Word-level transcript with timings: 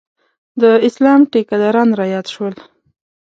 د 0.61 0.63
اسلام 0.87 1.21
ټیکداران 1.31 1.89
رایاد 1.99 2.25
شول. 2.33 2.53